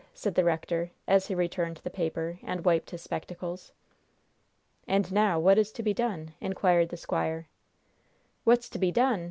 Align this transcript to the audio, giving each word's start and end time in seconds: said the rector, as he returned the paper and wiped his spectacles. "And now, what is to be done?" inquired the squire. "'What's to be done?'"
said 0.15 0.33
the 0.33 0.43
rector, 0.43 0.89
as 1.07 1.27
he 1.27 1.35
returned 1.35 1.77
the 1.83 1.89
paper 1.91 2.39
and 2.41 2.65
wiped 2.65 2.89
his 2.89 3.03
spectacles. 3.03 3.71
"And 4.87 5.11
now, 5.11 5.37
what 5.39 5.59
is 5.59 5.71
to 5.73 5.83
be 5.83 5.93
done?" 5.93 6.33
inquired 6.41 6.89
the 6.89 6.97
squire. 6.97 7.47
"'What's 8.43 8.67
to 8.69 8.79
be 8.79 8.91
done?'" 8.91 9.19